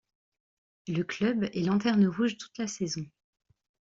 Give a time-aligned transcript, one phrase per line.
[0.87, 3.05] Le club est lanterne rouge toute la saison.